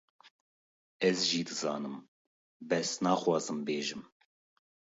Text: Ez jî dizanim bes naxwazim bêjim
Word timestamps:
Ez 1.09 1.19
jî 1.29 1.41
dizanim 1.47 1.95
bes 2.69 2.89
naxwazim 3.03 3.59
bêjim 3.67 4.01